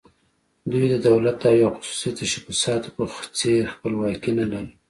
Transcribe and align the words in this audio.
دوی 0.71 0.85
د 0.91 0.95
دولت 1.07 1.37
او 1.49 1.55
یا 1.63 1.69
خصوصي 1.75 2.09
تشبثاتو 2.19 2.89
په 2.97 3.03
څېر 3.39 3.61
خپلواکي 3.73 4.31
نه 4.39 4.45
لري. 4.51 4.71